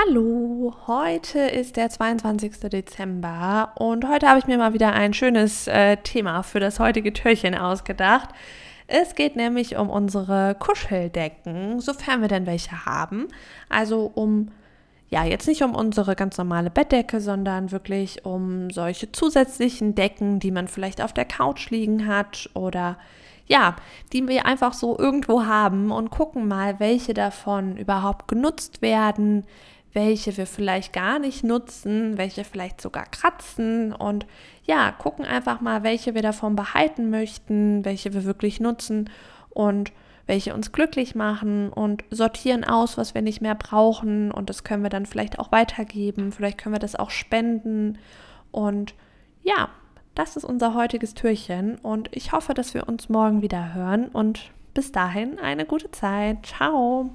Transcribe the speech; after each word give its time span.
Hallo, 0.00 0.76
heute 0.86 1.40
ist 1.40 1.76
der 1.76 1.90
22. 1.90 2.60
Dezember 2.70 3.72
und 3.74 4.06
heute 4.06 4.28
habe 4.28 4.38
ich 4.38 4.46
mir 4.46 4.56
mal 4.56 4.72
wieder 4.72 4.92
ein 4.92 5.12
schönes 5.12 5.66
äh, 5.66 5.96
Thema 5.96 6.44
für 6.44 6.60
das 6.60 6.78
heutige 6.78 7.12
Türchen 7.12 7.56
ausgedacht. 7.56 8.28
Es 8.86 9.16
geht 9.16 9.34
nämlich 9.34 9.76
um 9.76 9.90
unsere 9.90 10.54
Kuscheldecken, 10.56 11.80
sofern 11.80 12.20
wir 12.20 12.28
denn 12.28 12.46
welche 12.46 12.86
haben. 12.86 13.26
Also 13.68 14.12
um, 14.14 14.52
ja, 15.10 15.24
jetzt 15.24 15.48
nicht 15.48 15.62
um 15.62 15.74
unsere 15.74 16.14
ganz 16.14 16.38
normale 16.38 16.70
Bettdecke, 16.70 17.20
sondern 17.20 17.72
wirklich 17.72 18.24
um 18.24 18.70
solche 18.70 19.10
zusätzlichen 19.10 19.96
Decken, 19.96 20.38
die 20.38 20.52
man 20.52 20.68
vielleicht 20.68 21.02
auf 21.02 21.12
der 21.12 21.24
Couch 21.24 21.70
liegen 21.70 22.06
hat 22.06 22.48
oder 22.54 22.98
ja, 23.48 23.76
die 24.12 24.28
wir 24.28 24.46
einfach 24.46 24.74
so 24.74 24.96
irgendwo 24.96 25.44
haben 25.44 25.90
und 25.90 26.10
gucken 26.10 26.46
mal, 26.46 26.78
welche 26.78 27.14
davon 27.14 27.76
überhaupt 27.78 28.28
genutzt 28.28 28.82
werden, 28.82 29.44
welche 29.92 30.36
wir 30.36 30.46
vielleicht 30.46 30.92
gar 30.92 31.18
nicht 31.18 31.44
nutzen, 31.44 32.18
welche 32.18 32.44
vielleicht 32.44 32.80
sogar 32.80 33.06
kratzen. 33.06 33.92
Und 33.92 34.26
ja, 34.64 34.92
gucken 34.92 35.24
einfach 35.24 35.60
mal, 35.60 35.82
welche 35.82 36.14
wir 36.14 36.22
davon 36.22 36.56
behalten 36.56 37.10
möchten, 37.10 37.84
welche 37.84 38.12
wir 38.12 38.24
wirklich 38.24 38.60
nutzen 38.60 39.10
und 39.50 39.92
welche 40.26 40.52
uns 40.52 40.72
glücklich 40.72 41.14
machen 41.14 41.70
und 41.70 42.04
sortieren 42.10 42.62
aus, 42.62 42.98
was 42.98 43.14
wir 43.14 43.22
nicht 43.22 43.40
mehr 43.40 43.54
brauchen. 43.54 44.30
Und 44.30 44.50
das 44.50 44.62
können 44.62 44.82
wir 44.82 44.90
dann 44.90 45.06
vielleicht 45.06 45.38
auch 45.38 45.50
weitergeben, 45.50 46.32
vielleicht 46.32 46.58
können 46.58 46.74
wir 46.74 46.80
das 46.80 46.96
auch 46.96 47.10
spenden. 47.10 47.98
Und 48.52 48.94
ja, 49.42 49.70
das 50.14 50.36
ist 50.36 50.44
unser 50.44 50.74
heutiges 50.74 51.14
Türchen. 51.14 51.76
Und 51.76 52.14
ich 52.14 52.32
hoffe, 52.32 52.52
dass 52.52 52.74
wir 52.74 52.88
uns 52.88 53.08
morgen 53.08 53.40
wieder 53.40 53.72
hören. 53.72 54.08
Und 54.08 54.50
bis 54.74 54.92
dahin 54.92 55.38
eine 55.38 55.64
gute 55.64 55.90
Zeit. 55.92 56.44
Ciao. 56.44 57.10